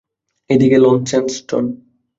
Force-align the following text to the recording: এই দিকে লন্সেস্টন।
এই 0.49 0.57
দিকে 0.57 0.77
লন্সেস্টন। 0.77 1.65